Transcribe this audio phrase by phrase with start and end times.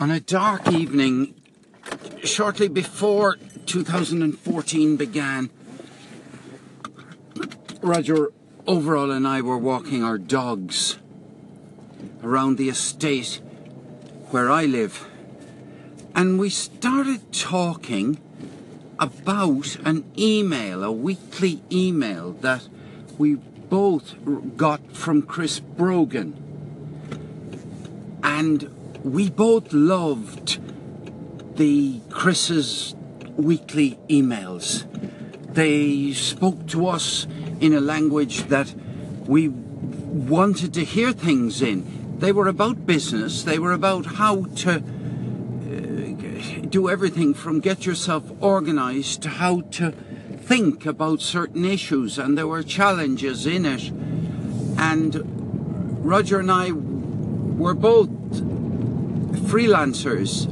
[0.00, 1.40] On a dark evening,
[2.24, 5.50] shortly before 2014 began,
[7.80, 8.32] Roger
[8.66, 10.98] Overall and I were walking our dogs
[12.24, 13.40] around the estate
[14.30, 15.06] where I live,
[16.12, 18.18] and we started talking
[18.98, 22.66] about an email, a weekly email that
[23.16, 24.16] we both
[24.56, 26.40] got from Chris Brogan.
[28.24, 28.73] And
[29.04, 30.58] we both loved
[31.58, 32.94] the Chris's
[33.36, 34.86] weekly emails.
[35.52, 37.26] They spoke to us
[37.60, 38.74] in a language that
[39.26, 42.18] we wanted to hear things in.
[42.18, 44.80] They were about business, they were about how to uh,
[46.68, 52.46] do everything from get yourself organized to how to think about certain issues, and there
[52.46, 53.90] were challenges in it.
[54.78, 55.22] And
[56.04, 58.23] Roger and I were both
[59.54, 60.50] freelancers.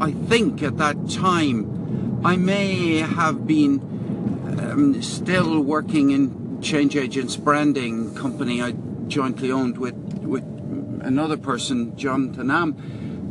[0.00, 3.74] I think at that time I may have been
[4.58, 8.72] um, still working in Change Agents branding company I
[9.06, 10.44] jointly owned with with
[11.02, 12.72] another person, John Tanam.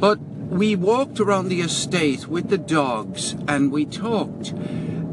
[0.00, 4.48] But we walked around the estate with the dogs and we talked.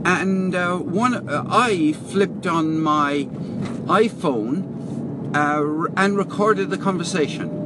[0.04, 3.26] And uh, one, uh, I flipped on my
[3.86, 4.56] iPhone
[5.36, 7.61] uh, and recorded the conversation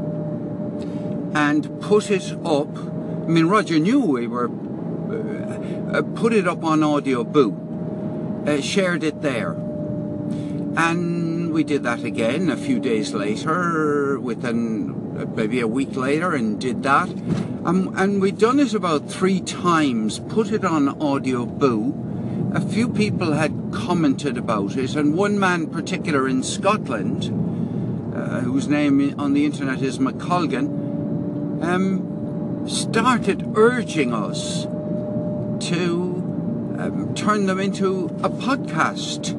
[1.35, 2.75] and put it up.
[2.77, 4.49] I mean, Roger knew we were.
[4.49, 11.83] Uh, uh, put it up on Audio Boo, uh, shared it there, and we did
[11.83, 17.09] that again a few days later, within maybe a week later, and did that.
[17.65, 22.51] Um, and we'd done it about three times, put it on Audio Boo.
[22.53, 27.25] A few people had commented about it, and one man particular in Scotland,
[28.15, 30.84] uh, whose name on the internet is McColgan,
[31.61, 34.63] um, started urging us
[35.69, 36.15] to
[36.77, 39.33] um, turn them into a podcast,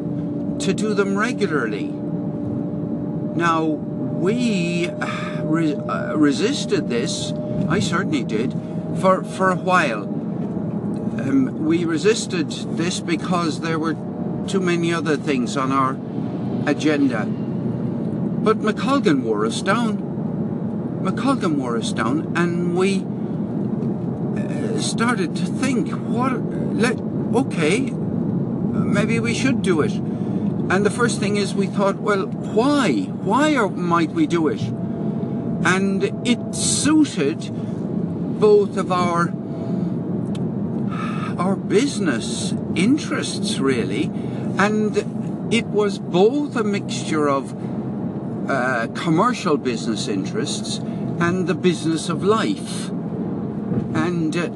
[0.60, 1.88] to do them regularly.
[1.88, 7.32] Now, we uh, re- uh, resisted this,
[7.68, 8.52] I certainly did,
[9.00, 10.04] for, for a while.
[10.04, 13.94] Um, we resisted this because there were
[14.46, 15.96] too many other things on our
[16.68, 17.26] agenda.
[17.26, 20.05] But McColgan wore us down.
[21.06, 23.04] McColgan wore us down, and we
[24.36, 26.32] uh, started to think, what?
[26.74, 26.98] Let
[27.34, 29.92] okay, maybe we should do it.
[29.92, 33.02] And the first thing is, we thought, well, why?
[33.22, 34.60] Why might we do it?
[35.64, 37.52] And it suited
[38.40, 39.32] both of our
[41.38, 44.10] our business interests really,
[44.58, 44.96] and
[45.54, 47.54] it was both a mixture of
[48.50, 50.80] uh, commercial business interests
[51.20, 52.88] and the business of life.
[52.88, 54.48] And uh,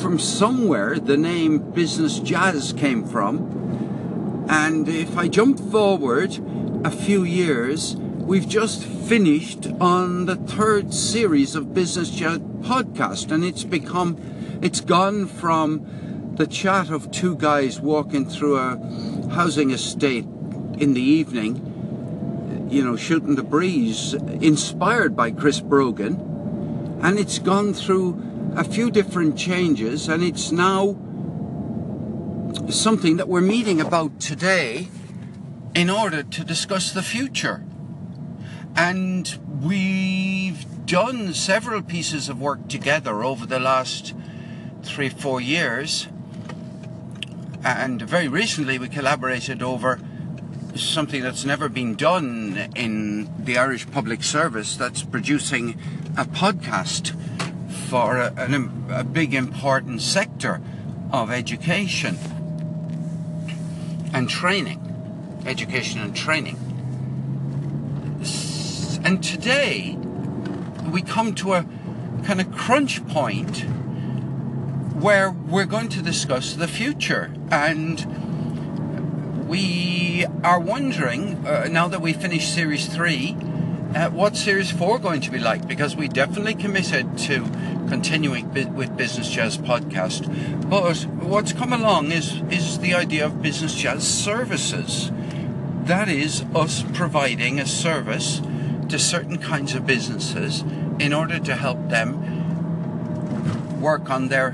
[0.00, 4.46] from somewhere the name Business Jazz came from.
[4.48, 6.38] And if I jump forward
[6.84, 13.44] a few years, we've just finished on the third series of Business Jazz podcast, and
[13.44, 14.18] it's become,
[14.60, 18.76] it's gone from the chat of two guys walking through a
[19.30, 20.24] housing estate
[20.78, 21.71] in the evening
[22.72, 26.98] you know, shooting the breeze, inspired by Chris Brogan.
[27.02, 30.96] And it's gone through a few different changes, and it's now
[32.70, 34.88] something that we're meeting about today
[35.74, 37.62] in order to discuss the future.
[38.74, 44.14] And we've done several pieces of work together over the last
[44.82, 46.08] three, four years.
[47.62, 50.00] And very recently, we collaborated over
[50.74, 55.78] something that's never been done in the Irish public service that's producing
[56.16, 57.14] a podcast
[57.88, 58.32] for a,
[58.90, 60.60] a big important sector
[61.12, 62.18] of education
[64.14, 64.80] and training.
[65.46, 66.56] Education and training.
[69.04, 69.96] And today
[70.90, 71.66] we come to a
[72.24, 73.64] kind of crunch point
[74.94, 78.06] where we're going to discuss the future and
[79.52, 83.36] we are wondering uh, now that we finished series three,
[83.94, 85.68] uh, what series four going to be like?
[85.68, 87.44] Because we definitely committed to
[87.86, 90.24] continuing bi- with Business Jazz podcast,
[90.70, 95.12] but what's come along is is the idea of Business Jazz services.
[95.84, 98.40] That is us providing a service
[98.88, 100.64] to certain kinds of businesses
[100.98, 102.16] in order to help them
[103.82, 104.52] work on their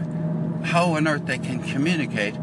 [0.65, 2.35] how on earth they can communicate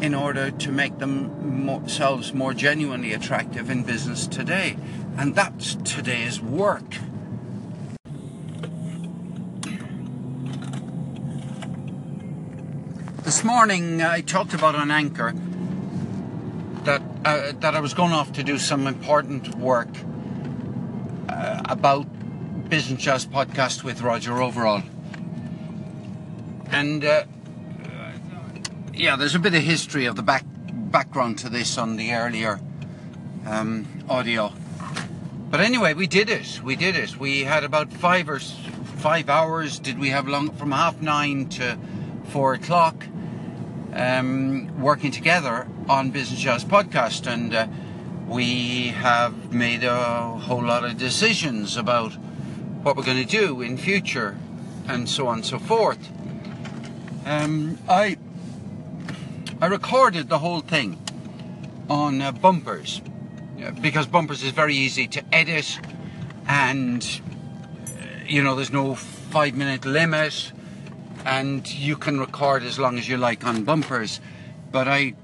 [0.00, 4.76] in order to make themselves more genuinely attractive in business today.
[5.16, 6.84] And that's today's work.
[13.22, 15.32] This morning I talked about an Anchor
[16.84, 19.88] that, uh, that I was going off to do some important work
[21.28, 22.06] uh, about
[22.68, 24.82] Business Jazz Podcast with Roger Overall.
[26.70, 27.24] And uh,
[28.96, 30.44] yeah, there's a bit of history of the back
[30.90, 32.58] background to this on the earlier
[33.44, 34.52] um, audio.
[35.50, 36.62] But anyway, we did it.
[36.62, 37.18] We did it.
[37.18, 39.78] We had about five or five hours.
[39.78, 41.78] Did we have long from half nine to
[42.28, 43.04] four o'clock?
[43.92, 47.66] Um, working together on Business Jazz podcast, and uh,
[48.26, 52.12] we have made a whole lot of decisions about
[52.82, 54.38] what we're going to do in future,
[54.88, 56.10] and so on and so forth.
[57.24, 58.18] Um, I
[59.60, 60.98] I recorded the whole thing
[61.88, 63.00] on uh, bumpers
[63.80, 65.78] because bumpers is very easy to edit
[66.46, 67.02] and
[67.88, 70.52] uh, you know there's no five minute limit
[71.24, 74.20] and you can record as long as you like on bumpers
[74.70, 75.14] but i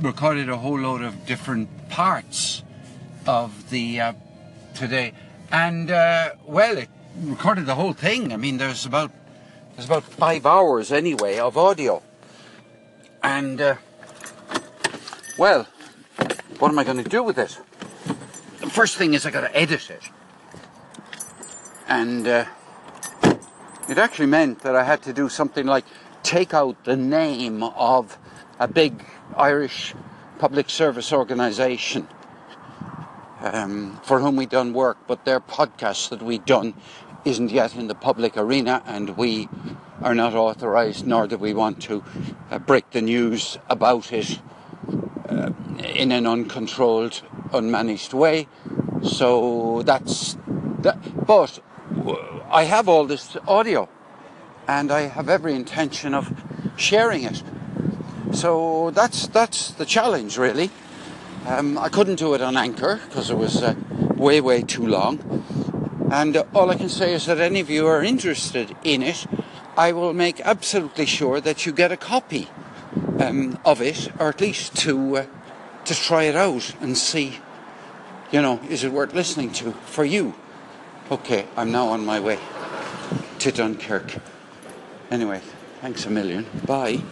[0.00, 2.62] recorded a whole load of different parts
[3.26, 4.12] of the uh,
[4.74, 5.12] today.
[5.50, 6.88] And uh, well it
[7.20, 8.32] recorded the whole thing.
[8.32, 9.10] I mean there's about
[9.76, 12.02] there's about five hours anyway of audio
[13.22, 13.76] and uh,
[15.38, 15.66] well
[16.58, 17.58] what am i going to do with it
[18.62, 20.02] the first thing is I got to edit it.
[21.88, 22.44] And uh,
[23.88, 25.84] it actually meant that I had to do something like
[26.22, 28.16] take out the name of
[28.60, 29.04] a big
[29.36, 29.94] Irish
[30.38, 32.06] public service organisation
[33.40, 36.74] um, for whom we'd done work, but their podcast that we'd done
[37.24, 39.48] isn't yet in the public arena, and we
[40.02, 42.02] are not authorised, nor do we want to
[42.50, 44.40] uh, break the news about it
[45.28, 45.52] uh,
[45.94, 48.48] in an uncontrolled unmanaged way.
[49.02, 50.36] So that's
[50.80, 50.98] that.
[51.26, 51.60] But
[52.50, 53.88] I have all this audio,
[54.66, 56.32] and I have every intention of
[56.76, 57.42] sharing it.
[58.32, 60.70] So that's that's the challenge, really.
[61.46, 63.74] Um, I couldn't do it on Anchor because it was uh,
[64.16, 65.18] way way too long.
[66.10, 69.26] And all I can say is that any of you are interested in it,
[69.76, 72.48] I will make absolutely sure that you get a copy
[73.18, 75.26] um, of it, or at least to uh,
[75.84, 77.38] to try it out and see,
[78.30, 80.34] you know, is it worth listening to for you?
[81.10, 82.38] Okay, I'm now on my way
[83.40, 84.14] to Dunkirk.
[85.10, 85.40] Anyway,
[85.80, 86.46] thanks a million.
[86.66, 87.02] Bye.